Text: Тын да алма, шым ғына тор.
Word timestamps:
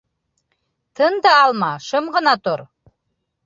Тын 0.95 1.19
да 1.27 1.35
алма, 1.43 1.71
шым 1.89 2.11
ғына 2.19 2.37
тор. 2.45 2.69